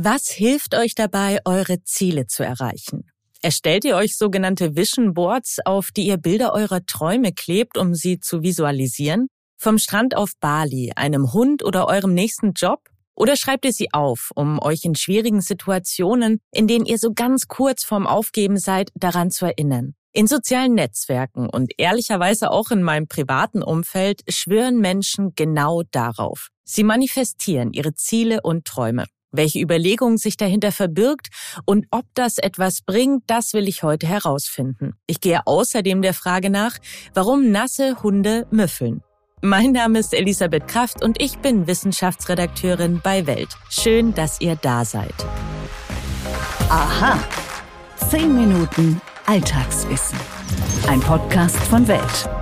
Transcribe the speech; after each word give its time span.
Was 0.00 0.28
hilft 0.28 0.76
euch 0.76 0.94
dabei, 0.94 1.40
eure 1.44 1.82
Ziele 1.82 2.28
zu 2.28 2.44
erreichen? 2.44 3.10
Erstellt 3.42 3.84
ihr 3.84 3.96
euch 3.96 4.16
sogenannte 4.16 4.76
Vision 4.76 5.12
Boards, 5.12 5.58
auf 5.64 5.90
die 5.90 6.06
ihr 6.06 6.18
Bilder 6.18 6.52
eurer 6.52 6.86
Träume 6.86 7.32
klebt, 7.32 7.76
um 7.76 7.96
sie 7.96 8.20
zu 8.20 8.42
visualisieren? 8.42 9.26
Vom 9.56 9.76
Strand 9.76 10.16
auf 10.16 10.34
Bali, 10.38 10.92
einem 10.94 11.32
Hund 11.32 11.64
oder 11.64 11.88
eurem 11.88 12.14
nächsten 12.14 12.52
Job? 12.52 12.78
Oder 13.16 13.34
schreibt 13.34 13.64
ihr 13.64 13.72
sie 13.72 13.92
auf, 13.92 14.30
um 14.36 14.62
euch 14.62 14.84
in 14.84 14.94
schwierigen 14.94 15.40
Situationen, 15.40 16.38
in 16.52 16.68
denen 16.68 16.86
ihr 16.86 16.98
so 16.98 17.12
ganz 17.12 17.48
kurz 17.48 17.82
vorm 17.82 18.06
Aufgeben 18.06 18.56
seid, 18.56 18.92
daran 18.94 19.32
zu 19.32 19.46
erinnern? 19.46 19.96
In 20.12 20.28
sozialen 20.28 20.74
Netzwerken 20.74 21.50
und 21.50 21.72
ehrlicherweise 21.76 22.52
auch 22.52 22.70
in 22.70 22.84
meinem 22.84 23.08
privaten 23.08 23.64
Umfeld 23.64 24.22
schwören 24.28 24.78
Menschen 24.78 25.32
genau 25.34 25.82
darauf. 25.90 26.50
Sie 26.62 26.84
manifestieren 26.84 27.72
ihre 27.72 27.94
Ziele 27.94 28.42
und 28.42 28.64
Träume. 28.64 29.06
Welche 29.30 29.60
Überlegung 29.60 30.16
sich 30.16 30.36
dahinter 30.36 30.72
verbirgt 30.72 31.28
und 31.66 31.86
ob 31.90 32.04
das 32.14 32.38
etwas 32.38 32.80
bringt, 32.80 33.24
das 33.26 33.52
will 33.52 33.68
ich 33.68 33.82
heute 33.82 34.06
herausfinden. 34.06 34.94
Ich 35.06 35.20
gehe 35.20 35.46
außerdem 35.46 36.00
der 36.02 36.14
Frage 36.14 36.50
nach, 36.50 36.78
warum 37.14 37.50
nasse 37.50 38.02
Hunde 38.02 38.46
müffeln. 38.50 39.02
Mein 39.40 39.72
Name 39.72 40.00
ist 40.00 40.14
Elisabeth 40.14 40.66
Kraft 40.66 41.04
und 41.04 41.20
ich 41.22 41.38
bin 41.38 41.66
Wissenschaftsredakteurin 41.66 43.00
bei 43.04 43.26
Welt. 43.26 43.50
Schön, 43.70 44.14
dass 44.14 44.40
ihr 44.40 44.56
da 44.56 44.84
seid. 44.84 45.14
Aha. 46.68 47.22
Zehn 48.10 48.34
Minuten 48.34 49.00
Alltagswissen. 49.26 50.18
Ein 50.88 51.00
Podcast 51.00 51.58
von 51.58 51.86
Welt. 51.86 52.37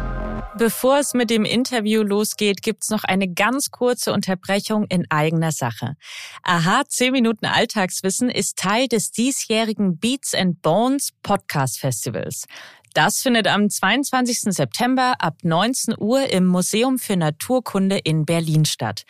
Bevor 0.59 1.01
es 1.01 1.13
mit 1.13 1.29
dem 1.29 1.45
Interview 1.45 2.03
losgeht, 2.03 2.63
gibt's 2.63 2.89
noch 2.89 3.05
eine 3.05 3.29
ganz 3.29 3.71
kurze 3.71 4.15
Unterbrechung 4.15 4.87
in 4.89 5.05
eigener 5.11 5.53
Sache. 5.53 5.97
Aha, 6.43 6.83
10 6.89 7.13
Minuten 7.13 7.45
Alltagswissen 7.45 8.31
ist 8.31 8.57
Teil 8.57 8.89
des 8.89 9.11
diesjährigen 9.11 9.99
Beats 9.99 10.35
and 10.35 10.63
Bones 10.63 11.11
Podcast 11.23 11.79
Festivals. 11.79 12.47
Das 12.95 13.21
findet 13.21 13.47
am 13.49 13.69
22. 13.69 14.55
September 14.55 15.17
ab 15.19 15.35
19 15.43 15.95
Uhr 15.99 16.33
im 16.33 16.47
Museum 16.47 16.99
für 16.99 17.17
Naturkunde 17.17 17.99
in 17.99 18.25
Berlin 18.25 18.65
statt. 18.65 19.03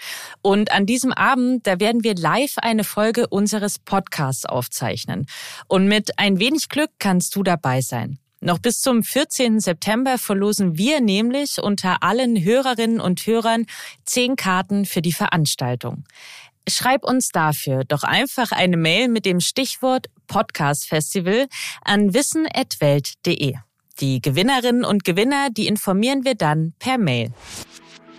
Und 0.43 0.73
an 0.73 0.85
diesem 0.85 1.13
Abend, 1.13 1.65
da 1.69 1.79
werden 1.79 2.03
wir 2.03 2.17
live 2.17 2.55
eine 2.57 2.83
Folge 2.83 3.29
unseres 3.29 3.79
Podcasts 3.79 4.47
aufzeichnen. 4.47 5.27
Und 5.69 5.87
mit 5.87 6.19
ein 6.19 6.41
wenig 6.41 6.69
Glück 6.69 6.91
kannst 6.99 7.37
du 7.37 7.45
dabei 7.45 7.83
sein. 7.83 8.19
Noch 8.47 8.61
bis 8.61 8.81
zum 8.81 9.03
14. 9.03 9.59
September 9.59 10.19
verlosen 10.19 10.79
wir 10.79 11.01
nämlich 11.01 11.61
unter 11.61 12.05
allen 12.05 12.41
Hörerinnen 12.41 13.01
und 13.01 13.27
Hörern 13.27 13.67
zehn 14.05 14.37
Karten 14.37 14.85
für 14.85 15.03
die 15.03 15.13
Veranstaltung. 15.13 16.05
Schreib 16.69 17.03
uns 17.03 17.31
dafür 17.31 17.83
doch 17.83 18.05
einfach 18.05 18.53
eine 18.53 18.77
Mail 18.77 19.09
mit 19.09 19.27
dem 19.27 19.41
Stichwort 19.41 20.07
Podcast 20.29 20.87
Festival 20.87 21.49
an 21.85 22.15
wissen.welt.de. 22.15 23.55
Die 23.99 24.23
Gewinnerinnen 24.23 24.85
und 24.85 25.03
Gewinner, 25.03 25.49
die 25.51 25.67
informieren 25.67 26.25
wir 26.25 26.37
dann 26.37 26.73
per 26.79 26.99
Mail. 26.99 27.33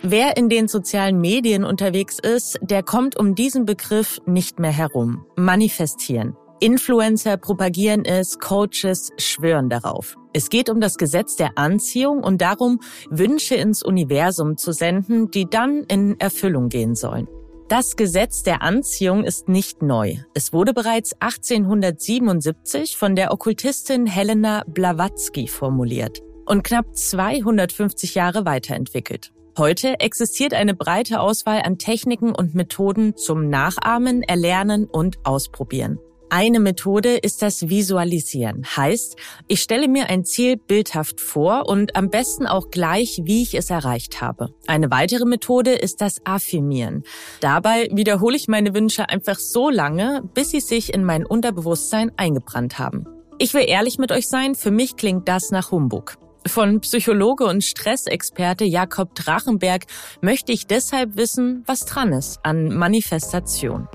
Wer 0.02 0.36
in 0.36 0.50
den 0.50 0.68
sozialen 0.68 1.22
Medien 1.22 1.64
unterwegs 1.64 2.18
ist, 2.18 2.58
der 2.60 2.82
kommt 2.82 3.16
um 3.16 3.34
diesen 3.34 3.64
Begriff 3.64 4.20
nicht 4.26 4.58
mehr 4.58 4.72
herum. 4.72 5.24
Manifestieren. 5.36 6.36
Influencer 6.60 7.36
propagieren 7.36 8.04
es, 8.04 8.38
Coaches 8.38 9.12
schwören 9.16 9.68
darauf. 9.68 10.16
Es 10.32 10.50
geht 10.50 10.68
um 10.68 10.80
das 10.80 10.96
Gesetz 10.96 11.36
der 11.36 11.56
Anziehung 11.56 12.22
und 12.22 12.40
darum, 12.40 12.80
Wünsche 13.10 13.54
ins 13.54 13.82
Universum 13.82 14.56
zu 14.56 14.72
senden, 14.72 15.30
die 15.30 15.46
dann 15.48 15.84
in 15.84 16.18
Erfüllung 16.18 16.68
gehen 16.68 16.94
sollen. 16.94 17.28
Das 17.68 17.96
Gesetz 17.96 18.42
der 18.42 18.62
Anziehung 18.62 19.24
ist 19.24 19.48
nicht 19.48 19.82
neu. 19.82 20.16
Es 20.34 20.52
wurde 20.52 20.72
bereits 20.72 21.12
1877 21.20 22.96
von 22.96 23.14
der 23.14 23.32
Okkultistin 23.32 24.06
Helena 24.06 24.64
Blavatsky 24.66 25.48
formuliert 25.48 26.22
und 26.46 26.64
knapp 26.64 26.96
250 26.96 28.14
Jahre 28.14 28.46
weiterentwickelt. 28.46 29.32
Heute 29.58 30.00
existiert 30.00 30.54
eine 30.54 30.74
breite 30.74 31.20
Auswahl 31.20 31.62
an 31.62 31.78
Techniken 31.78 32.34
und 32.34 32.54
Methoden 32.54 33.16
zum 33.16 33.48
Nachahmen, 33.48 34.22
Erlernen 34.22 34.86
und 34.86 35.18
Ausprobieren. 35.24 35.98
Eine 36.30 36.60
Methode 36.60 37.16
ist 37.16 37.40
das 37.40 37.70
Visualisieren. 37.70 38.64
Heißt, 38.76 39.16
ich 39.46 39.62
stelle 39.62 39.88
mir 39.88 40.10
ein 40.10 40.24
Ziel 40.24 40.58
bildhaft 40.58 41.22
vor 41.22 41.68
und 41.68 41.96
am 41.96 42.10
besten 42.10 42.46
auch 42.46 42.68
gleich, 42.70 43.20
wie 43.24 43.42
ich 43.42 43.54
es 43.54 43.70
erreicht 43.70 44.20
habe. 44.20 44.50
Eine 44.66 44.90
weitere 44.90 45.24
Methode 45.24 45.72
ist 45.72 46.02
das 46.02 46.20
Affirmieren. 46.24 47.04
Dabei 47.40 47.88
wiederhole 47.92 48.36
ich 48.36 48.46
meine 48.46 48.74
Wünsche 48.74 49.08
einfach 49.08 49.38
so 49.38 49.70
lange, 49.70 50.22
bis 50.34 50.50
sie 50.50 50.60
sich 50.60 50.92
in 50.92 51.02
mein 51.02 51.24
Unterbewusstsein 51.24 52.12
eingebrannt 52.18 52.78
haben. 52.78 53.06
Ich 53.38 53.54
will 53.54 53.64
ehrlich 53.66 53.98
mit 53.98 54.12
euch 54.12 54.28
sein, 54.28 54.54
für 54.54 54.70
mich 54.70 54.96
klingt 54.96 55.28
das 55.28 55.50
nach 55.50 55.70
Humbug. 55.70 56.18
Von 56.46 56.80
Psychologe 56.80 57.44
und 57.44 57.64
Stressexperte 57.64 58.64
Jakob 58.64 59.14
Drachenberg 59.14 59.86
möchte 60.20 60.52
ich 60.52 60.66
deshalb 60.66 61.16
wissen, 61.16 61.62
was 61.66 61.86
dran 61.86 62.12
ist 62.12 62.40
an 62.42 62.68
Manifestation. 62.68 63.88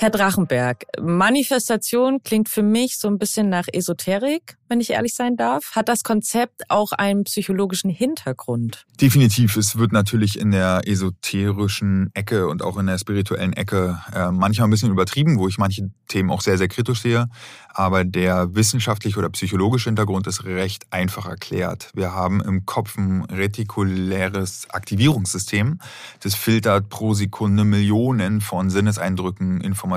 Herr 0.00 0.10
Drachenberg, 0.10 0.84
Manifestation 1.00 2.22
klingt 2.22 2.48
für 2.48 2.62
mich 2.62 2.98
so 2.98 3.08
ein 3.08 3.18
bisschen 3.18 3.48
nach 3.48 3.66
Esoterik 3.72 4.56
wenn 4.68 4.80
ich 4.80 4.90
ehrlich 4.90 5.14
sein 5.14 5.36
darf? 5.36 5.72
Hat 5.74 5.88
das 5.88 6.02
Konzept 6.02 6.70
auch 6.70 6.92
einen 6.92 7.24
psychologischen 7.24 7.90
Hintergrund? 7.90 8.84
Definitiv. 9.00 9.56
Es 9.56 9.78
wird 9.78 9.92
natürlich 9.92 10.38
in 10.38 10.50
der 10.50 10.82
esoterischen 10.84 12.10
Ecke 12.14 12.48
und 12.48 12.62
auch 12.62 12.76
in 12.76 12.86
der 12.86 12.98
spirituellen 12.98 13.52
Ecke 13.52 14.00
äh, 14.14 14.30
manchmal 14.30 14.68
ein 14.68 14.70
bisschen 14.70 14.90
übertrieben, 14.90 15.38
wo 15.38 15.48
ich 15.48 15.58
manche 15.58 15.90
Themen 16.08 16.30
auch 16.30 16.40
sehr, 16.40 16.58
sehr 16.58 16.68
kritisch 16.68 17.02
sehe. 17.02 17.28
Aber 17.72 18.04
der 18.04 18.54
wissenschaftliche 18.54 19.18
oder 19.18 19.30
psychologische 19.30 19.88
Hintergrund 19.88 20.26
ist 20.26 20.44
recht 20.44 20.86
einfach 20.90 21.26
erklärt. 21.26 21.90
Wir 21.94 22.12
haben 22.12 22.40
im 22.40 22.66
Kopf 22.66 22.98
ein 22.98 23.24
retikuläres 23.24 24.68
Aktivierungssystem. 24.70 25.78
Das 26.20 26.34
filtert 26.34 26.88
pro 26.88 27.14
Sekunde 27.14 27.64
Millionen 27.64 28.40
von 28.40 28.68
Sinneseindrücken, 28.70 29.60
Informationen 29.60 29.87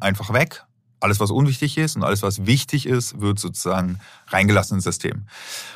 einfach 0.00 0.32
weg 0.32 0.64
alles, 1.00 1.20
was 1.20 1.30
unwichtig 1.30 1.78
ist 1.78 1.96
und 1.96 2.04
alles, 2.04 2.22
was 2.22 2.46
wichtig 2.46 2.86
ist, 2.86 3.20
wird 3.20 3.38
sozusagen 3.38 4.00
reingelassen 4.28 4.76
ins 4.76 4.84
System. 4.84 5.26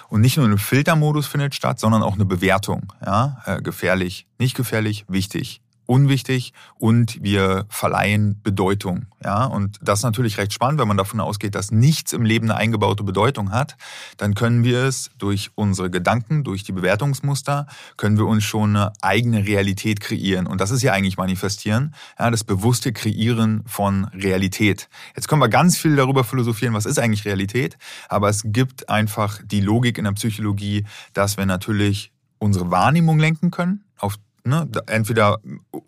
Und 0.08 0.20
nicht 0.20 0.36
nur 0.36 0.46
ein 0.46 0.58
Filtermodus 0.58 1.26
findet 1.26 1.54
statt, 1.54 1.78
sondern 1.78 2.02
auch 2.02 2.14
eine 2.14 2.24
Bewertung. 2.24 2.92
Ja? 3.04 3.42
Äh, 3.46 3.62
gefährlich, 3.62 4.26
nicht 4.38 4.56
gefährlich, 4.56 5.04
wichtig 5.08 5.61
unwichtig 5.86 6.52
und 6.78 7.22
wir 7.22 7.66
verleihen 7.68 8.40
Bedeutung. 8.42 9.06
Ja, 9.22 9.44
und 9.44 9.78
das 9.82 10.00
ist 10.00 10.04
natürlich 10.04 10.38
recht 10.38 10.52
spannend, 10.52 10.80
wenn 10.80 10.88
man 10.88 10.96
davon 10.96 11.20
ausgeht, 11.20 11.54
dass 11.54 11.70
nichts 11.70 12.12
im 12.12 12.24
Leben 12.24 12.50
eine 12.50 12.58
eingebaute 12.58 13.04
Bedeutung 13.04 13.52
hat, 13.52 13.76
dann 14.16 14.34
können 14.34 14.64
wir 14.64 14.84
es 14.84 15.10
durch 15.18 15.50
unsere 15.54 15.90
Gedanken, 15.90 16.44
durch 16.44 16.64
die 16.64 16.72
Bewertungsmuster, 16.72 17.66
können 17.96 18.18
wir 18.18 18.26
uns 18.26 18.44
schon 18.44 18.76
eine 18.76 18.92
eigene 19.00 19.46
Realität 19.46 20.00
kreieren. 20.00 20.46
Und 20.46 20.60
das 20.60 20.70
ist 20.70 20.82
ja 20.82 20.92
eigentlich 20.92 21.16
manifestieren, 21.16 21.94
ja, 22.18 22.30
das 22.30 22.44
bewusste 22.44 22.92
Kreieren 22.92 23.62
von 23.66 24.04
Realität. 24.06 24.88
Jetzt 25.14 25.28
können 25.28 25.40
wir 25.40 25.48
ganz 25.48 25.78
viel 25.78 25.96
darüber 25.96 26.24
philosophieren, 26.24 26.74
was 26.74 26.86
ist 26.86 26.98
eigentlich 26.98 27.24
Realität, 27.24 27.76
aber 28.08 28.28
es 28.28 28.42
gibt 28.44 28.88
einfach 28.88 29.40
die 29.44 29.60
Logik 29.60 29.98
in 29.98 30.04
der 30.04 30.12
Psychologie, 30.12 30.84
dass 31.12 31.36
wir 31.36 31.46
natürlich 31.46 32.12
unsere 32.38 32.70
Wahrnehmung 32.70 33.18
lenken 33.18 33.50
können 33.50 33.84
auf 33.98 34.16
ne, 34.44 34.68
entweder 34.86 35.38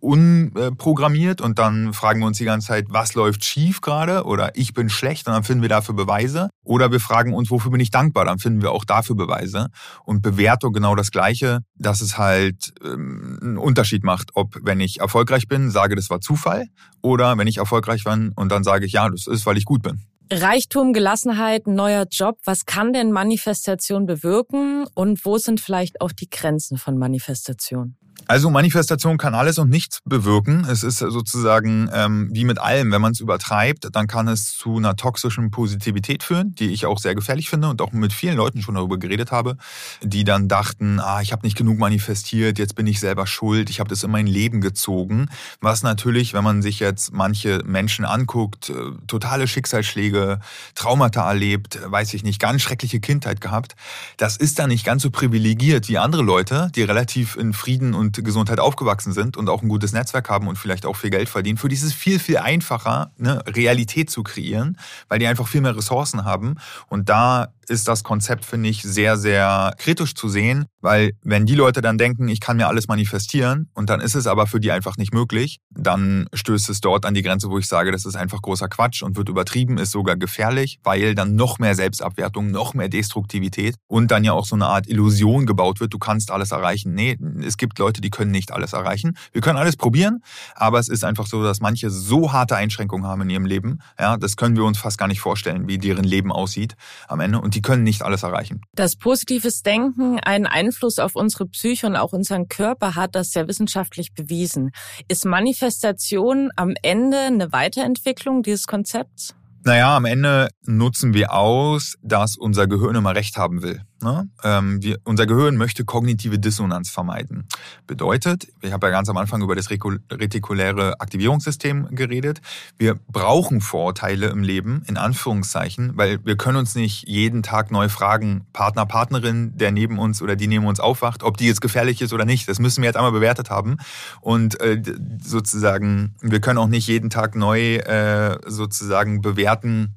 unprogrammiert 0.01 1.41
und 1.41 1.59
dann 1.59 1.93
fragen 1.93 2.21
wir 2.21 2.27
uns 2.27 2.39
die 2.39 2.45
ganze 2.45 2.69
Zeit, 2.69 2.87
was 2.89 3.15
läuft 3.15 3.45
schief 3.45 3.81
gerade 3.81 4.25
oder 4.25 4.57
ich 4.57 4.75
bin 4.75 4.89
schlecht 4.89 5.27
und 5.27 5.33
dann 5.33 5.45
finden 5.45 5.63
wir 5.63 5.69
dafür 5.69 5.95
Beweise. 5.95 6.51
Oder 6.63 6.91
wir 6.93 7.01
fragen 7.01 7.35
uns, 7.35 7.51
wofür 7.51 7.71
bin 7.71 7.81
ich 7.81 7.91
dankbar, 7.91 8.25
dann 8.25 8.39
finden 8.39 8.63
wir 8.63 8.73
auch 8.73 8.85
dafür 8.85 9.17
Beweise. 9.17 9.69
Und 10.05 10.23
Bewertung 10.23 10.73
genau 10.73 10.95
das 10.95 11.11
Gleiche, 11.11 11.61
dass 11.77 12.01
es 12.01 12.17
halt 12.19 12.73
ähm, 12.83 13.39
einen 13.43 13.59
Unterschied 13.59 14.05
macht, 14.05 14.31
ob 14.35 14.57
wenn 14.63 14.81
ich 14.81 15.01
erfolgreich 15.01 15.49
bin, 15.49 15.71
sage, 15.71 15.97
das 15.97 16.11
war 16.11 16.21
Zufall 16.21 16.67
oder 17.03 17.37
wenn 17.39 17.47
ich 17.47 17.59
erfolgreich 17.59 18.05
bin 18.05 18.33
und 18.35 18.51
dann 18.51 18.65
sage 18.65 18.87
ich, 18.87 18.93
ja, 18.93 19.09
das 19.09 19.27
ist, 19.27 19.47
weil 19.47 19.59
ich 19.59 19.65
gut 19.65 19.83
bin. 19.83 20.01
Reichtum, 20.33 20.95
Gelassenheit, 20.95 21.67
neuer 21.67 22.07
Job. 22.11 22.39
Was 22.45 22.65
kann 22.65 22.95
denn 22.95 23.13
Manifestation 23.13 24.07
bewirken 24.07 24.87
und 24.95 25.25
wo 25.27 25.37
sind 25.37 25.61
vielleicht 25.61 26.01
auch 26.01 26.13
die 26.13 26.31
Grenzen 26.31 26.79
von 26.79 26.97
Manifestation? 26.97 27.97
Also 28.27 28.49
Manifestation 28.51 29.19
kann 29.19 29.35
alles 29.35 29.59
und 29.59 29.69
nichts 29.69 30.01
bewirken. 30.05 30.67
Es 30.69 30.83
ist 30.83 30.99
sozusagen 30.99 31.91
ähm, 31.93 32.31
wie 32.33 32.45
mit 32.45 32.59
allem, 32.59 32.91
wenn 32.91 33.03
man 33.03 33.13
es 33.13 33.21
übertreibt, 33.21 33.89
dann 33.93 34.07
kann 34.07 34.29
es 34.29 34.57
zu 34.57 34.77
einer 34.77 34.97
toxischen 34.97 35.51
Positivität 35.51 36.23
führen, 36.23 36.55
die 36.55 36.71
ich 36.71 36.87
auch 36.87 36.99
sehr 36.99 37.15
gefährlich 37.15 37.51
finde 37.51 37.69
und 37.69 37.83
auch 37.83 37.93
mit 37.93 38.13
vielen 38.13 38.37
Leuten 38.37 38.63
schon 38.63 38.77
darüber 38.77 38.99
geredet 38.99 39.31
habe, 39.31 39.57
die 40.03 40.25
dann 40.25 40.49
dachten, 40.49 41.01
ah, 41.01 41.21
ich 41.21 41.33
habe 41.33 41.47
nicht 41.47 41.57
genug 41.57 41.79
manifestiert, 41.79 42.59
jetzt 42.59 42.75
bin 42.75 42.87
ich 42.87 43.01
selber 43.01 43.27
schuld, 43.27 43.69
ich 43.69 43.81
habe 43.81 43.91
das 43.91 44.03
in 44.03 44.11
mein 44.11 44.27
Leben 44.27 44.61
gezogen. 44.61 45.29
Was 45.61 45.83
natürlich, 45.83 46.33
wenn 46.33 46.45
man 46.45 46.63
sich 46.63 46.81
jetzt 46.81 47.13
manche 47.13 47.63
Menschen 47.65 48.05
anguckt, 48.05 48.71
äh, 48.71 48.75
totale 49.07 49.47
Schicksalsschläge, 49.47 50.41
Traumata 50.75 51.29
erlebt, 51.29 51.79
weiß 51.85 52.15
ich 52.15 52.23
nicht, 52.23 52.41
ganz 52.41 52.63
schreckliche 52.63 53.01
Kindheit 53.01 53.41
gehabt, 53.41 53.77
das 54.17 54.37
ist 54.37 54.59
dann 54.59 54.71
nicht 54.71 54.85
ganz 54.85 55.03
so 55.03 55.11
privilegiert 55.11 55.89
wie 55.89 55.99
andere 55.99 56.23
Leute, 56.23 56.71
die 56.75 56.83
relativ 56.83 57.37
in 57.37 57.53
Frieden 57.53 57.93
und 57.95 58.14
und 58.19 58.25
Gesundheit 58.25 58.61
aufgewachsen 58.61 59.13
sind 59.13 59.37
und 59.37 59.49
auch 59.49 59.63
ein 59.63 59.69
gutes 59.69 59.93
Netzwerk 59.93 60.29
haben 60.29 60.49
und 60.49 60.57
vielleicht 60.57 60.87
auch 60.87 60.97
viel 60.97 61.11
Geld 61.11 61.29
verdienen, 61.29 61.59
für 61.59 61.69
die 61.69 61.75
ist 61.75 61.83
es 61.83 61.93
viel, 61.93 62.19
viel 62.19 62.39
einfacher, 62.39 63.13
eine 63.19 63.45
Realität 63.47 64.11
zu 64.11 64.23
kreieren, 64.23 64.79
weil 65.09 65.19
die 65.19 65.27
einfach 65.27 65.49
viel 65.49 65.61
mehr 65.61 65.77
Ressourcen 65.77 66.25
haben. 66.25 66.57
Und 66.89 67.09
da 67.09 67.49
ist 67.69 67.89
das 67.89 68.05
Konzept, 68.05 68.45
finde 68.45 68.69
ich, 68.69 68.83
sehr, 68.83 69.17
sehr 69.17 69.75
kritisch 69.79 70.15
zu 70.15 70.29
sehen, 70.29 70.67
weil 70.81 71.13
wenn 71.23 71.47
die 71.47 71.55
Leute 71.55 71.81
dann 71.81 71.99
denken, 71.99 72.29
ich 72.29 72.41
kann 72.41 72.57
mir 72.57 72.69
alles 72.69 72.89
manifestieren 72.89 73.71
und 73.75 73.91
dann 73.91 74.01
ist 74.01 74.15
es 74.15 74.27
aber 74.27 74.47
für 74.47 74.61
die 74.61 74.71
einfach 74.71 74.97
nicht 74.97 75.15
möglich, 75.15 75.61
dann 75.71 76.27
stößt 76.35 76.69
es 76.69 76.81
dort 76.81 77.07
an 77.07 77.15
die 77.15 77.23
Grenze, 77.23 77.51
wo 77.51 77.59
ich 77.59 77.67
sage, 77.67 77.91
das 77.91 78.05
ist 78.05 78.17
einfach 78.17 78.43
großer 78.43 78.69
Quatsch 78.69 79.03
und 79.03 79.17
wird 79.17 79.29
übertrieben, 79.29 79.79
ist 79.79 79.93
sogar 79.93 80.17
gefährlich, 80.17 80.79
weil 80.83 81.15
dann 81.15 81.35
noch 81.35 81.59
mehr 81.59 81.75
Selbstabwertung, 81.75 82.51
noch 82.51 82.75
mehr 82.75 82.89
Destruktivität 82.89 83.77
und 83.87 84.11
dann 84.11 84.25
ja 84.25 84.33
auch 84.33 84.45
so 84.45 84.57
eine 84.57 84.67
Art 84.67 84.87
Illusion 84.87 85.47
gebaut 85.47 85.81
wird, 85.81 85.95
du 85.95 85.99
kannst 85.99 86.31
alles 86.31 86.51
erreichen. 86.51 86.95
Nee, 86.95 87.17
es 87.43 87.57
gibt 87.57 87.79
Leute, 87.79 88.01
die 88.01 88.11
können 88.11 88.31
nicht 88.31 88.53
alles 88.53 88.73
erreichen. 88.73 89.17
Wir 89.33 89.41
können 89.41 89.59
alles 89.59 89.77
probieren, 89.77 90.23
aber 90.55 90.79
es 90.79 90.89
ist 90.89 91.05
einfach 91.05 91.27
so, 91.27 91.43
dass 91.43 91.61
manche 91.61 91.91
so 91.91 92.33
harte 92.33 92.57
Einschränkungen 92.57 93.07
haben 93.07 93.23
in 93.23 93.31
ihrem 93.31 93.47
Leben, 93.47 93.79
ja, 93.99 94.17
das 94.17 94.37
können 94.37 94.57
wir 94.57 94.65
uns 94.65 94.79
fast 94.79 94.99
gar 94.99 95.09
nicht 95.09 95.21
vorstellen, 95.21 95.67
wie 95.67 95.79
deren 95.79 96.05
Leben 96.05 96.31
aussieht 96.31 96.77
am 97.09 97.21
Ende 97.21 97.41
und 97.41 97.54
die 97.55 97.63
können 97.63 97.83
nicht 97.83 98.03
alles 98.03 98.23
erreichen. 98.23 98.61
Dass 98.75 98.97
positives 98.97 99.63
Denken 99.63 100.19
einen 100.21 100.47
Einfluss 100.47 100.99
auf 100.99 101.15
unsere 101.15 101.47
Psyche 101.47 101.87
und 101.87 101.97
auch 101.97 102.13
unseren 102.13 102.49
Körper 102.49 102.95
hat, 102.95 103.15
das 103.15 103.29
ist 103.29 103.35
ja 103.35 103.49
wissenschaftlich 103.49 104.13
bewiesen. 104.15 104.71
Ist 105.09 105.25
Manifestation 105.25 106.51
am 106.57 106.75
Ende 106.83 107.19
eine 107.19 107.53
Weiterentwicklung 107.53 108.43
dieses 108.43 108.67
Konzepts? 108.67 109.35
Naja, 109.67 109.97
am 109.97 110.05
Ende 110.05 110.49
nutzen 110.67 111.15
wir 111.15 111.33
aus, 111.33 111.95
dass 112.03 112.37
unser 112.37 112.67
Gehirn 112.67 112.97
immer 112.97 113.15
recht 113.15 113.39
haben 113.39 113.63
will. 113.63 113.81
Ne? 114.05 114.29
Ähm, 114.45 114.83
wir, 114.83 114.99
unser 115.05 115.25
Gehirn 115.25 115.57
möchte 115.57 115.87
kognitive 115.87 116.39
Dissonanz 116.39 116.91
vermeiden. 116.91 117.49
Bedeutet, 117.87 118.47
ich 118.61 118.71
habe 118.71 118.87
ja 118.89 118.91
ganz 118.91 119.09
am 119.09 119.17
Anfang 119.17 119.41
über 119.41 119.57
das 119.57 119.71
retikuläre 119.71 121.01
Aktivierungssystem 121.01 121.89
geredet. 121.93 122.43
Wir 122.77 122.97
brauchen 123.09 123.63
Vorurteile 123.63 124.27
im 124.27 124.43
Leben, 124.43 124.83
in 124.87 124.99
Anführungszeichen, 124.99 125.97
weil 125.97 126.23
wir 126.23 126.37
können 126.37 126.59
uns 126.59 126.75
nicht 126.75 127.09
jeden 127.09 127.43
Tag 127.43 127.71
neu 127.71 127.89
fragen, 127.89 128.47
Partner, 128.53 128.85
Partnerin, 128.85 129.57
der 129.57 129.73
neben 129.73 129.99
uns 129.99 130.21
oder 130.21 130.37
die 130.37 130.49
neben 130.49 130.67
uns 130.67 130.81
aufwacht, 130.81 131.23
ob 131.23 131.39
die 131.39 131.47
jetzt 131.47 131.63
gefährlich 131.63 132.03
ist 132.03 132.13
oder 132.13 132.27
nicht. 132.27 132.47
Das 132.47 132.59
müssen 132.59 132.83
wir 132.83 132.89
jetzt 132.89 132.97
einmal 132.97 133.13
bewertet 133.13 133.49
haben. 133.49 133.79
Und 134.21 134.61
äh, 134.61 134.83
sozusagen, 135.23 136.15
wir 136.21 136.41
können 136.41 136.59
auch 136.59 136.69
nicht 136.69 136.87
jeden 136.89 137.09
Tag 137.09 137.37
neu 137.37 137.77
äh, 137.77 138.39
sozusagen 138.47 139.23
bewerten, 139.23 139.95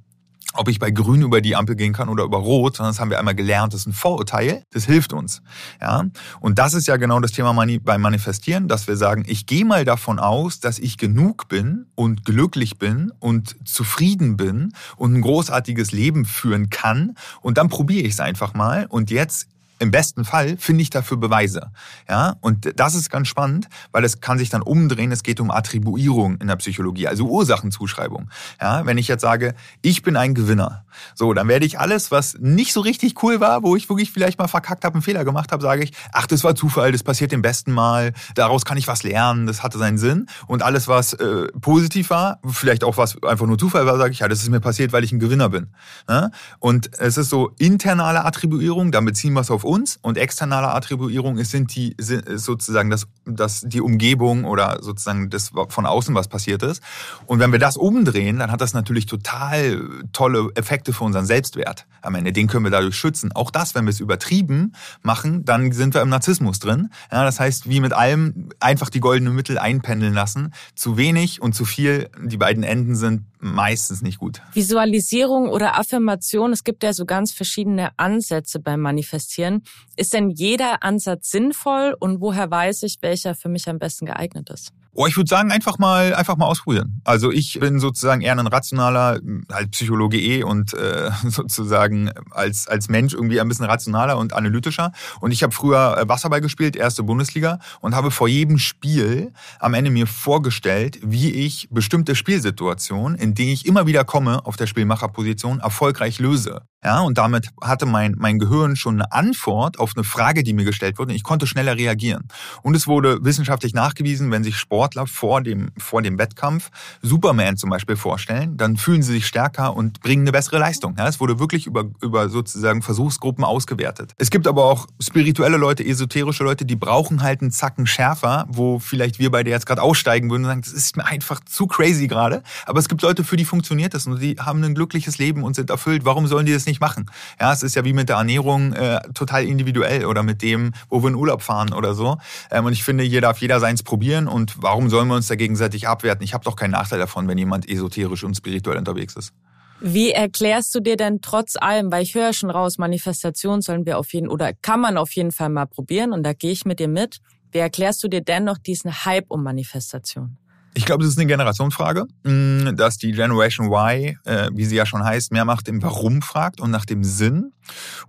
ob 0.57 0.67
ich 0.67 0.79
bei 0.79 0.91
Grün 0.91 1.21
über 1.21 1.41
die 1.41 1.55
Ampel 1.55 1.75
gehen 1.75 1.93
kann 1.93 2.09
oder 2.09 2.23
über 2.23 2.37
Rot, 2.37 2.77
sondern 2.77 2.93
das 2.93 2.99
haben 2.99 3.09
wir 3.09 3.19
einmal 3.19 3.35
gelernt, 3.35 3.73
das 3.73 3.81
ist 3.81 3.87
ein 3.87 3.93
Vorurteil, 3.93 4.63
das 4.71 4.85
hilft 4.85 5.13
uns. 5.13 5.41
Ja? 5.81 6.05
Und 6.39 6.59
das 6.59 6.73
ist 6.73 6.87
ja 6.87 6.97
genau 6.97 7.19
das 7.19 7.31
Thema 7.31 7.53
beim 7.53 8.01
Manifestieren, 8.01 8.67
dass 8.67 8.87
wir 8.87 8.97
sagen, 8.97 9.23
ich 9.27 9.45
gehe 9.45 9.65
mal 9.65 9.85
davon 9.85 10.19
aus, 10.19 10.59
dass 10.59 10.79
ich 10.79 10.97
genug 10.97 11.47
bin 11.47 11.85
und 11.95 12.25
glücklich 12.25 12.77
bin 12.77 13.11
und 13.19 13.55
zufrieden 13.67 14.37
bin 14.37 14.73
und 14.95 15.13
ein 15.13 15.21
großartiges 15.21 15.91
Leben 15.91 16.25
führen 16.25 16.69
kann 16.69 17.15
und 17.41 17.57
dann 17.57 17.69
probiere 17.69 18.05
ich 18.05 18.13
es 18.13 18.19
einfach 18.19 18.53
mal 18.53 18.85
und 18.89 19.11
jetzt 19.11 19.47
im 19.79 19.91
besten 19.91 20.25
Fall 20.25 20.57
finde 20.57 20.81
ich 20.81 20.89
dafür 20.89 21.17
Beweise. 21.17 21.71
Ja, 22.09 22.35
und 22.41 22.79
das 22.79 22.95
ist 22.95 23.09
ganz 23.09 23.27
spannend, 23.27 23.67
weil 23.91 24.03
es 24.03 24.21
kann 24.21 24.37
sich 24.37 24.49
dann 24.49 24.61
umdrehen. 24.61 25.11
Es 25.11 25.23
geht 25.23 25.39
um 25.39 25.51
Attribuierung 25.51 26.37
in 26.37 26.47
der 26.47 26.55
Psychologie, 26.55 27.07
also 27.07 27.25
Ursachenzuschreibung. 27.25 28.29
Ja, 28.61 28.85
wenn 28.85 28.97
ich 28.97 29.07
jetzt 29.07 29.21
sage, 29.21 29.55
ich 29.81 30.01
bin 30.01 30.15
ein 30.15 30.33
Gewinner, 30.33 30.85
so, 31.15 31.33
dann 31.33 31.47
werde 31.47 31.65
ich 31.65 31.79
alles, 31.79 32.11
was 32.11 32.37
nicht 32.39 32.73
so 32.73 32.81
richtig 32.81 33.21
cool 33.23 33.39
war, 33.39 33.63
wo 33.63 33.75
ich 33.75 33.89
wirklich 33.89 34.11
vielleicht 34.11 34.39
mal 34.39 34.47
verkackt 34.47 34.83
habe, 34.83 34.95
einen 34.95 35.01
Fehler 35.01 35.25
gemacht 35.25 35.51
habe, 35.51 35.61
sage 35.61 35.83
ich, 35.83 35.91
ach, 36.11 36.27
das 36.27 36.43
war 36.43 36.55
Zufall, 36.55 36.91
das 36.91 37.03
passiert 37.03 37.31
dem 37.31 37.41
besten 37.41 37.71
Mal, 37.71 38.13
daraus 38.35 38.65
kann 38.65 38.77
ich 38.77 38.87
was 38.87 39.03
lernen, 39.03 39.47
das 39.47 39.63
hatte 39.63 39.77
seinen 39.77 39.97
Sinn. 39.97 40.27
Und 40.47 40.63
alles, 40.63 40.87
was 40.87 41.13
äh, 41.13 41.47
positiv 41.61 42.09
war, 42.09 42.39
vielleicht 42.47 42.83
auch 42.83 42.97
was 42.97 43.21
einfach 43.23 43.45
nur 43.45 43.57
Zufall 43.57 43.85
war, 43.85 43.97
sage 43.97 44.11
ich, 44.11 44.19
ja, 44.19 44.27
das 44.27 44.41
ist 44.41 44.49
mir 44.49 44.59
passiert, 44.59 44.91
weil 44.91 45.03
ich 45.03 45.11
ein 45.11 45.19
Gewinner 45.19 45.49
bin. 45.49 45.67
Ja? 46.09 46.31
Und 46.59 46.89
es 46.99 47.17
ist 47.17 47.29
so 47.29 47.51
internale 47.57 48.25
Attribuierung, 48.25 48.91
dann 48.91 49.05
beziehen 49.05 49.33
wir 49.33 49.41
es 49.41 49.51
auf 49.51 49.63
uns 49.67 49.99
und 50.01 50.17
externe 50.17 50.55
Attribuierung 50.57 51.37
ist, 51.37 51.51
sind 51.51 51.75
die 51.75 51.95
sind 51.99 52.23
sozusagen 52.39 52.89
das, 52.89 53.07
das 53.25 53.61
die 53.61 53.81
Umgebung 53.81 54.45
oder 54.45 54.79
sozusagen 54.81 55.29
das 55.29 55.51
von 55.69 55.85
außen 55.85 56.15
was 56.15 56.27
passiert 56.27 56.63
ist. 56.63 56.81
Und 57.25 57.39
wenn 57.39 57.51
wir 57.51 57.59
das 57.59 57.77
umdrehen, 57.77 58.39
dann 58.39 58.51
hat 58.51 58.61
das 58.61 58.73
natürlich 58.73 59.05
total 59.05 59.81
tolle 60.13 60.49
Effekte 60.55 60.93
für 60.93 61.03
unseren 61.03 61.25
Selbstwert 61.25 61.85
am 62.01 62.15
Ende. 62.15 62.31
Den 62.31 62.47
können 62.47 62.63
wir 62.63 62.71
dadurch 62.71 62.95
schützen. 62.95 63.31
Auch 63.33 63.51
das, 63.51 63.75
wenn 63.75 63.85
wir 63.85 63.91
es 63.91 63.99
übertrieben 63.99 64.73
machen, 65.03 65.45
dann 65.45 65.71
sind 65.71 65.93
wir 65.93 66.01
im 66.01 66.09
Narzissmus 66.09 66.59
drin. 66.59 66.89
Ja, 67.11 67.23
das 67.23 67.39
heißt, 67.39 67.69
wie 67.69 67.81
mit 67.81 67.93
allem 67.93 68.49
einfach 68.59 68.89
die 68.89 68.99
goldene 68.99 69.29
Mittel 69.31 69.57
einpendeln 69.57 70.13
lassen. 70.13 70.53
Zu 70.75 70.97
wenig 70.97 71.41
und 71.41 71.53
zu 71.53 71.65
viel, 71.65 72.09
die 72.23 72.37
beiden 72.37 72.63
Enden 72.63 72.95
sind 72.95 73.23
meistens 73.39 74.01
nicht 74.01 74.19
gut. 74.19 74.41
Visualisierung 74.53 75.49
oder 75.49 75.77
Affirmation, 75.77 76.51
es 76.51 76.63
gibt 76.63 76.83
ja 76.83 76.93
so 76.93 77.05
ganz 77.05 77.31
verschiedene 77.31 77.91
Ansätze 77.97 78.59
beim 78.59 78.81
Manifestieren. 78.81 79.63
Ist 79.95 80.13
denn 80.13 80.29
jeder 80.29 80.83
Ansatz 80.83 81.31
sinnvoll 81.31 81.95
und 81.99 82.21
woher 82.21 82.49
weiß 82.49 82.83
ich, 82.83 82.97
welcher 83.01 83.35
für 83.35 83.49
mich 83.49 83.67
am 83.67 83.79
besten 83.79 84.05
geeignet 84.05 84.49
ist? 84.49 84.71
Oh, 84.99 85.05
ich 85.05 85.15
würde 85.15 85.29
sagen, 85.29 85.51
einfach 85.51 85.77
mal, 85.77 86.15
einfach 86.15 86.37
mal 86.37 86.47
ausprobieren. 86.47 87.01
Also 87.03 87.31
ich 87.31 87.59
bin 87.59 87.79
sozusagen 87.79 88.21
eher 88.21 88.35
ein 88.35 88.47
rationaler, 88.47 89.19
halt 89.53 89.69
Psychologe 89.69 90.19
eh 90.19 90.41
und 90.41 90.73
äh, 90.73 91.11
sozusagen 91.23 92.09
als, 92.31 92.67
als 92.67 92.89
Mensch 92.89 93.13
irgendwie 93.13 93.39
ein 93.39 93.47
bisschen 93.47 93.67
rationaler 93.67 94.17
und 94.17 94.33
analytischer. 94.33 94.91
Und 95.21 95.29
ich 95.29 95.43
habe 95.43 95.53
früher 95.53 95.99
äh, 95.99 96.09
Wasserball 96.09 96.41
gespielt, 96.41 96.75
erste 96.75 97.03
Bundesliga, 97.03 97.59
und 97.79 97.93
habe 97.93 98.09
vor 98.09 98.27
jedem 98.27 98.57
Spiel 98.57 99.33
am 99.59 99.75
Ende 99.75 99.91
mir 99.91 100.07
vorgestellt, 100.07 100.97
wie 101.03 101.29
ich 101.29 101.67
bestimmte 101.69 102.15
Spielsituationen, 102.15 103.19
in 103.19 103.35
denen 103.35 103.51
ich 103.51 103.67
immer 103.67 103.85
wieder 103.85 104.03
komme 104.03 104.47
auf 104.47 104.57
der 104.57 104.65
Spielmacherposition, 104.65 105.59
erfolgreich 105.59 106.17
löse. 106.17 106.63
Ja, 106.83 107.01
und 107.01 107.17
damit 107.17 107.49
hatte 107.61 107.85
mein, 107.85 108.15
mein 108.17 108.39
Gehirn 108.39 108.75
schon 108.75 108.95
eine 108.95 109.11
Antwort 109.11 109.79
auf 109.79 109.93
eine 109.95 110.03
Frage, 110.03 110.43
die 110.43 110.53
mir 110.53 110.65
gestellt 110.65 110.97
wurde. 110.97 111.13
Ich 111.13 111.23
konnte 111.23 111.47
schneller 111.47 111.75
reagieren. 111.75 112.27
Und 112.61 112.75
es 112.75 112.87
wurde 112.87 113.19
wissenschaftlich 113.23 113.73
nachgewiesen, 113.73 114.31
wenn 114.31 114.43
sich 114.43 114.57
Sport 114.57 114.77
Sportler 114.77 115.07
vor 115.07 115.41
dem, 115.41 115.71
vor 115.79 116.03
dem 116.03 116.19
Wettkampf 116.19 116.69
Superman 117.01 117.57
zum 117.57 117.71
Beispiel 117.71 117.95
vorstellen, 117.95 118.57
dann 118.57 118.77
fühlen 118.77 119.01
sie 119.01 119.13
sich 119.13 119.25
stärker 119.25 119.75
und 119.75 120.01
bringen 120.01 120.21
eine 120.21 120.31
bessere 120.31 120.59
Leistung. 120.59 120.95
Ja, 120.99 121.07
es 121.07 121.19
wurde 121.19 121.39
wirklich 121.39 121.65
über, 121.65 121.85
über 121.99 122.29
sozusagen 122.29 122.83
Versuchsgruppen 122.83 123.43
ausgewertet. 123.43 124.13
Es 124.19 124.29
gibt 124.29 124.45
aber 124.45 124.65
auch 124.65 124.85
spirituelle 125.01 125.57
Leute, 125.57 125.83
esoterische 125.83 126.43
Leute, 126.43 126.63
die 126.63 126.75
brauchen 126.75 127.23
halt 127.23 127.41
einen 127.41 127.49
Zacken 127.49 127.87
schärfer, 127.87 128.45
wo 128.49 128.77
vielleicht 128.77 129.17
wir 129.17 129.31
beide 129.31 129.49
jetzt 129.49 129.65
gerade 129.65 129.81
aussteigen 129.81 130.29
würden 130.29 130.43
und 130.43 130.49
sagen, 130.49 130.61
das 130.61 130.73
ist 130.73 130.95
mir 130.95 131.05
einfach 131.05 131.39
zu 131.45 131.65
crazy 131.65 132.07
gerade. 132.07 132.43
Aber 132.67 132.77
es 132.77 132.87
gibt 132.87 133.01
Leute, 133.01 133.23
für 133.23 133.35
die 133.35 133.45
funktioniert 133.45 133.95
das 133.95 134.05
und 134.05 134.21
die 134.21 134.35
haben 134.35 134.63
ein 134.63 134.75
glückliches 134.75 135.17
Leben 135.17 135.43
und 135.43 135.55
sind 135.55 135.71
erfüllt. 135.71 136.05
Warum 136.05 136.27
sollen 136.27 136.45
die 136.45 136.53
das 136.53 136.66
nicht 136.67 136.81
machen? 136.81 137.09
Ja, 137.39 137.51
es 137.51 137.63
ist 137.63 137.75
ja 137.75 137.83
wie 137.85 137.93
mit 137.93 138.09
der 138.09 138.17
Ernährung 138.17 138.73
äh, 138.73 138.99
total 139.13 139.45
individuell 139.45 140.05
oder 140.05 140.23
mit 140.23 140.41
dem, 140.41 140.73
wo 140.89 141.01
wir 141.01 141.09
in 141.09 141.15
Urlaub 141.15 141.41
fahren 141.41 141.73
oder 141.73 141.93
so. 141.93 142.17
Ähm, 142.51 142.65
und 142.65 142.73
ich 142.73 142.83
finde, 142.83 143.03
hier 143.03 143.21
darf 143.21 143.39
jeder 143.39 143.59
seins 143.59 143.83
probieren 143.83 144.27
und 144.27 144.61
warum 144.61 144.89
sollen 144.89 145.07
wir 145.07 145.15
uns 145.15 145.27
da 145.27 145.35
gegenseitig 145.35 145.87
abwerten? 145.87 146.23
Ich 146.23 146.33
habe 146.33 146.43
doch 146.43 146.55
keinen 146.55 146.71
Nachteil 146.71 146.99
davon, 146.99 147.27
wenn 147.27 147.37
jemand 147.37 147.69
esoterisch 147.69 148.23
und 148.23 148.35
spirituell 148.35 148.77
unterwegs 148.77 149.15
ist. 149.15 149.33
Wie 149.79 150.11
erklärst 150.11 150.73
du 150.73 150.79
dir 150.79 150.97
denn 150.97 151.21
trotz 151.21 151.55
allem, 151.55 151.91
weil 151.91 152.01
ich 152.01 152.15
höre 152.15 152.33
schon 152.33 152.49
raus, 152.49 152.79
Manifestation 152.79 153.61
sollen 153.61 153.85
wir 153.85 153.99
auf 153.99 154.11
jeden 154.11 154.27
oder 154.27 154.53
kann 154.53 154.79
man 154.79 154.97
auf 154.97 155.11
jeden 155.11 155.31
Fall 155.31 155.49
mal 155.49 155.67
probieren 155.67 156.13
und 156.13 156.23
da 156.23 156.33
gehe 156.33 156.51
ich 156.51 156.65
mit 156.65 156.79
dir 156.79 156.87
mit. 156.87 157.19
Wie 157.51 157.59
erklärst 157.59 158.03
du 158.03 158.07
dir 158.07 158.21
dennoch 158.21 158.57
diesen 158.57 159.05
Hype 159.05 159.29
um 159.29 159.43
Manifestation? 159.43 160.37
Ich 160.77 160.85
glaube, 160.85 161.03
das 161.03 161.13
ist 161.13 161.17
eine 161.17 161.25
Generationsfrage, 161.25 162.05
mm, 162.23 162.75
dass 162.75 162.99
die 162.99 163.11
Generation 163.11 163.71
Y, 163.71 164.15
äh, 164.25 164.51
wie 164.53 164.63
sie 164.63 164.75
ja 164.75 164.85
schon 164.85 165.03
heißt, 165.03 165.31
mehr 165.31 165.43
nach 165.43 165.63
dem 165.63 165.81
Warum 165.81 166.21
fragt 166.21 166.61
und 166.61 166.69
nach 166.69 166.85
dem 166.85 167.03
Sinn. 167.03 167.51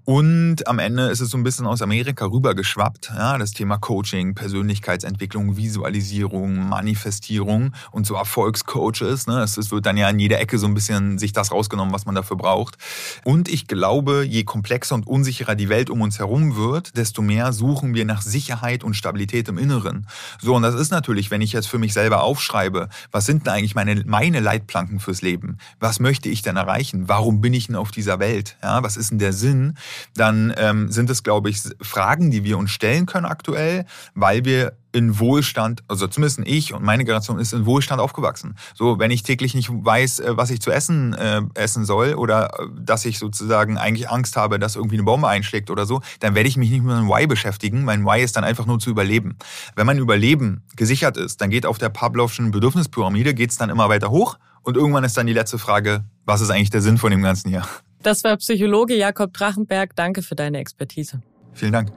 Und 0.05 0.67
am 0.67 0.79
Ende 0.79 1.09
ist 1.09 1.21
es 1.21 1.31
so 1.31 1.39
ein 1.39 1.43
bisschen 1.43 1.67
aus 1.67 1.83
Amerika 1.83 2.27
rübergeschwappt. 2.27 3.13
Ja, 3.17 3.39
das 3.39 3.53
Thema 3.53 3.79
Coaching, 3.79 4.35
Persönlichkeitsentwicklung, 4.35 5.57
Visualisierung, 5.57 6.69
Manifestierung 6.69 7.73
und 7.91 8.07
so 8.07 8.15
Erfolgscoaches. 8.15 9.27
Ne? 9.27 9.43
Es 9.43 9.71
wird 9.71 9.87
dann 9.87 9.97
ja 9.97 10.09
in 10.11 10.19
jeder 10.19 10.39
Ecke 10.39 10.59
so 10.59 10.67
ein 10.67 10.75
bisschen 10.75 11.19
sich 11.19 11.33
das 11.33 11.51
rausgenommen, 11.51 11.93
was 11.93 12.07
man 12.07 12.15
dafür 12.15 12.37
braucht. 12.37 12.77
Und 13.25 13.49
ich 13.49 13.67
glaube, 13.67 14.25
je 14.25 14.45
komplexer 14.45 14.95
und 14.95 15.07
unsicherer 15.07 15.55
die 15.55 15.69
Welt 15.71 15.91
um 15.91 16.03
uns 16.03 16.19
herum 16.19 16.57
wird, 16.57 16.97
desto 16.97 17.23
mehr 17.23 17.53
suchen 17.53 17.95
wir 17.95 18.05
nach 18.05 18.23
Sicherheit 18.23 18.85
und 18.85 18.95
Stabilität 18.95 19.49
im 19.49 19.59
Inneren. 19.59 20.07
So, 20.41 20.55
und 20.55 20.63
das 20.63 20.75
ist 20.75 20.91
natürlich, 20.91 21.31
wenn 21.31 21.41
ich 21.41 21.53
jetzt 21.53 21.67
für 21.67 21.79
mich 21.79 21.93
selber 21.93 22.23
aufschreibe, 22.23 22.58
aufschreibe, 22.59 22.89
was 23.13 23.27
sind 23.27 23.47
denn 23.47 23.53
eigentlich 23.55 23.75
meine, 23.75 24.03
meine 24.07 24.41
Leitplanken 24.41 25.01
fürs 25.01 25.23
Leben? 25.23 25.59
Was 25.81 26.01
möchte 26.01 26.29
ich 26.29 26.43
denn 26.43 26.57
erreichen? 26.57 27.09
Warum 27.09 27.41
bin 27.41 27.55
ich 27.55 27.67
denn 27.67 27.77
auf 27.77 27.91
dieser 27.91 28.19
Welt? 28.19 28.57
Ja, 28.63 28.83
was 28.83 28.97
ist 28.97 29.11
denn 29.11 29.19
der 29.19 29.33
Sinn? 29.33 29.77
Dann 30.15 30.53
ähm, 30.57 30.91
sind 30.91 31.11
es, 31.11 31.23
glaube 31.23 31.51
ich, 31.51 31.61
Fragen, 31.81 32.31
die 32.31 32.45
wir 32.45 32.59
uns 32.59 32.71
stellen 32.71 33.07
können 33.07 33.27
aktuell, 33.27 33.87
weil 34.15 34.45
wir 34.45 34.73
in 34.93 35.19
Wohlstand, 35.19 35.83
also 35.89 36.07
zumindest 36.07 36.41
ich 36.45 36.73
und 36.73 36.83
meine 36.83 37.05
Generation 37.05 37.39
ist 37.39 37.53
in 37.53 37.67
Wohlstand 37.67 38.01
aufgewachsen. 38.01 38.57
So, 38.75 38.99
wenn 38.99 39.11
ich 39.11 39.23
täglich 39.23 39.55
nicht 39.55 39.71
weiß, 39.71 40.21
äh, 40.21 40.37
was 40.37 40.51
ich 40.51 40.61
zu 40.61 40.71
essen 40.71 41.15
äh, 41.15 41.43
essen 41.55 41.85
soll 41.85 42.15
oder 42.15 42.51
äh, 42.59 42.67
dass 42.81 43.05
ich 43.05 43.19
sozusagen 43.19 43.77
eigentlich 43.77 44.09
Angst 44.09 44.37
habe, 44.37 44.59
dass 44.59 44.77
irgendwie 44.77 44.97
eine 44.97 45.05
Bombe 45.05 45.29
einschlägt 45.29 45.71
oder 45.71 45.85
so, 45.85 46.01
dann 46.21 46.35
werde 46.35 46.49
ich 46.49 46.57
mich 46.57 46.71
nicht 46.71 46.83
mit 46.83 46.95
meinem 46.95 47.09
Why 47.09 47.27
beschäftigen. 47.27 47.85
Mein 47.85 48.05
Why 48.05 48.23
ist 48.23 48.37
dann 48.37 48.45
einfach 48.45 48.67
nur 48.67 48.79
zu 48.79 48.91
überleben. 48.91 49.37
Wenn 49.77 49.87
mein 49.87 49.99
Überleben 49.99 50.63
gesichert 50.77 51.17
ist, 51.17 51.41
dann 51.41 51.51
geht 51.51 51.67
auf 51.67 51.79
der 51.79 51.91
Pavlovschen 51.91 52.51
Bedürfnispyramide 52.51 53.35
geht's 53.35 53.57
dann 53.57 53.71
immer 53.71 53.89
weiter 53.89 54.11
hoch 54.11 54.39
und 54.63 54.77
irgendwann 54.77 55.05
ist 55.05 55.17
dann 55.17 55.27
die 55.27 55.33
letzte 55.33 55.59
Frage, 55.59 56.05
was 56.25 56.41
ist 56.41 56.51
eigentlich 56.51 56.71
der 56.71 56.81
Sinn 56.81 56.99
von 56.99 57.11
dem 57.11 57.23
Ganzen 57.23 57.51
hier? 57.51 57.63
Das 58.03 58.25
war 58.25 58.37
Psychologe 58.37 58.97
Jakob 58.97 59.33
Drachenberg. 59.33 59.95
Danke 59.97 60.23
für 60.23 60.35
deine 60.35 60.59
Expertise. 60.59 61.21
Vielen 61.53 61.73
Dank. 61.73 61.93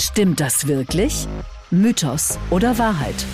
Stimmt 0.00 0.40
das 0.40 0.66
wirklich? 0.66 1.28
Mythos 1.70 2.38
oder 2.48 2.78
Wahrheit? 2.78 3.26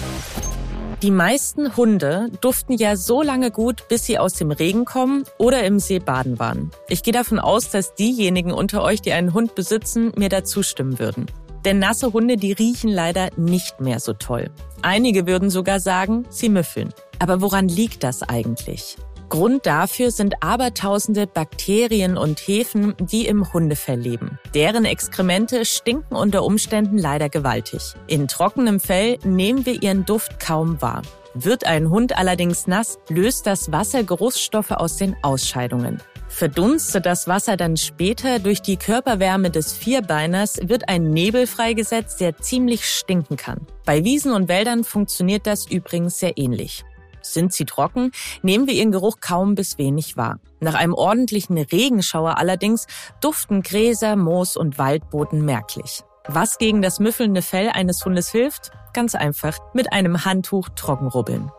Die 1.00 1.12
meisten 1.12 1.76
Hunde 1.76 2.28
duften 2.40 2.76
ja 2.76 2.96
so 2.96 3.23
lange 3.23 3.52
gut, 3.52 3.87
bis 3.87 4.04
sie 4.04 4.18
aus 4.18 4.32
dem 4.32 4.50
Regen 4.50 4.85
kommen 4.85 5.23
oder 5.38 5.62
im 5.62 5.78
See 5.78 6.00
baden 6.00 6.40
waren. 6.40 6.73
Ich 6.88 7.04
gehe 7.04 7.12
davon 7.12 7.38
aus, 7.38 7.70
dass 7.70 7.94
diejenigen 7.94 8.50
unter 8.50 8.82
euch, 8.82 9.00
die 9.00 9.12
einen 9.12 9.32
Hund 9.32 9.54
besitzen, 9.54 10.11
mir 10.16 10.28
da 10.28 10.42
zustimmen 10.42 10.99
würden. 10.99 11.26
Denn 11.64 11.78
nasse 11.78 12.12
Hunde, 12.12 12.37
die 12.37 12.50
riechen 12.50 12.90
leider 12.90 13.28
nicht 13.37 13.80
mehr 13.80 14.00
so 14.00 14.12
toll. 14.14 14.50
Einige 14.82 15.28
würden 15.28 15.50
sogar 15.50 15.78
sagen, 15.78 16.25
sie 16.30 16.49
müffeln. 16.49 16.92
Aber 17.20 17.40
woran 17.42 17.68
liegt 17.68 18.02
das 18.02 18.25
eigentlich? 18.25 18.96
Grund 19.28 19.66
dafür 19.66 20.11
sind 20.11 20.42
abertausende 20.42 21.26
Bakterien 21.26 22.16
und 22.16 22.38
Hefen, 22.38 22.95
die 23.00 23.26
im 23.26 23.52
Hundefell 23.52 23.99
leben. 23.99 24.38
Deren 24.54 24.85
Exkremente 24.85 25.64
stinken 25.64 26.14
unter 26.16 26.45
Umständen 26.45 26.99
leider 26.99 27.28
gewaltig. 27.28 27.95
In 28.06 28.28
trockenem 28.28 28.78
Fell 28.78 29.18
nehmen 29.25 29.66
wir 29.66 29.83
ihren 29.83 30.04
Duft 30.04 30.38
kaum 30.38 30.80
wahr. 30.80 31.02
Wird 31.35 31.66
ein 31.66 31.90
Hund 31.90 32.16
allerdings 32.16 32.66
nass, 32.66 32.99
löst 33.09 33.47
das 33.47 33.71
Wasser 33.73 34.04
Geruchsstoffe 34.04 34.71
aus 34.71 34.97
den 34.97 35.16
Ausscheidungen. 35.23 36.00
Verdunstet 36.28 37.06
das 37.06 37.28
Wasser 37.28 37.56
dann 37.56 37.76
später 37.76 38.38
durch 38.38 38.62
die 38.62 38.76
Körperwärme 38.76 39.50
des 39.50 39.73
Vierbeiners, 39.73 40.59
wird 40.62 40.88
ein 40.88 41.11
Nebel 41.11 41.47
freigesetzt, 41.47 42.21
der 42.21 42.38
ziemlich 42.38 42.85
stinken 42.85 43.37
kann. 43.37 43.66
Bei 43.85 44.04
Wiesen 44.04 44.33
und 44.33 44.49
Wäldern 44.49 44.85
funktioniert 44.85 45.47
das 45.47 45.66
übrigens 45.71 46.18
sehr 46.18 46.37
ähnlich. 46.37 46.85
Sind 47.33 47.52
sie 47.52 47.64
trocken, 47.64 48.12
nehmen 48.42 48.66
wir 48.66 48.75
ihren 48.75 48.92
Geruch 48.92 49.18
kaum 49.21 49.54
bis 49.54 49.78
wenig 49.78 50.16
wahr. 50.16 50.38
Nach 50.61 50.75
einem 50.75 50.95
ordentlichen 50.95 51.59
Regenschauer 51.59 52.38
allerdings 52.38 52.87
duften 53.21 53.62
Gräser, 53.62 54.16
Moos 54.16 54.56
und 54.56 54.78
Waldboden 54.78 55.45
merklich. 55.45 56.02
Was 56.28 56.59
gegen 56.59 56.83
das 56.83 56.99
müffelnde 56.99 57.42
Fell 57.42 57.68
eines 57.68 58.04
Hundes 58.04 58.30
hilft? 58.30 58.73
Ganz 58.92 59.14
einfach, 59.14 59.59
mit 59.75 59.92
einem 59.92 60.25
Handtuch 60.25 60.68
trockenrubbeln. 60.71 61.50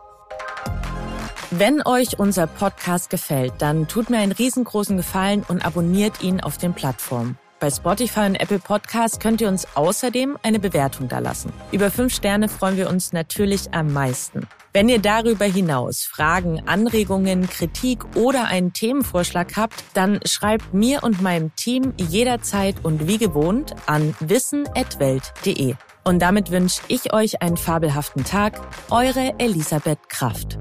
Wenn 1.52 1.82
euch 1.86 2.20
unser 2.20 2.46
Podcast 2.46 3.10
gefällt, 3.10 3.54
dann 3.60 3.88
tut 3.88 4.10
mir 4.10 4.18
einen 4.18 4.34
riesengroßen 4.34 4.98
Gefallen 4.98 5.46
und 5.48 5.66
abonniert 5.66 6.22
ihn 6.22 6.42
auf 6.42 6.58
den 6.58 6.74
Plattformen. 6.74 7.38
Bei 7.60 7.72
Spotify 7.72 8.28
und 8.28 8.36
Apple 8.36 8.60
Podcasts 8.60 9.20
könnt 9.20 9.42
ihr 9.42 9.48
uns 9.48 9.68
außerdem 9.76 10.38
eine 10.44 10.60
Bewertung 10.60 11.08
dalassen. 11.08 11.52
Über 11.72 11.90
fünf 11.90 12.14
Sterne 12.14 12.50
freuen 12.50 12.78
wir 12.78 12.88
uns 12.88 13.14
natürlich 13.14 13.74
am 13.74 13.92
meisten. 13.92 14.48
Wenn 14.74 14.90
ihr 14.90 15.00
darüber 15.00 15.46
hinaus 15.46 16.04
Fragen, 16.04 16.68
Anregungen, 16.68 17.50
Kritik 17.50 18.04
oder 18.16 18.46
einen 18.46 18.74
Themenvorschlag 18.74 19.56
habt, 19.56 19.84
dann 19.96 20.20
schreibt 20.24 20.76
mir 20.76 21.02
und 21.02 21.20
meinem 21.24 21.56
Team 21.56 21.94
jederzeit 21.98 22.76
und 22.84 23.08
wie 23.08 23.18
gewohnt 23.18 23.74
an 23.88 24.16
wissen.welt.de. 24.20 25.74
Und 26.04 26.20
damit 26.20 26.52
wünsche 26.52 26.82
ich 26.90 27.12
euch 27.12 27.42
einen 27.42 27.58
fabelhaften 27.58 28.24
Tag. 28.24 28.62
Eure 28.92 29.34
Elisabeth 29.40 30.10
Kraft. 30.10 30.60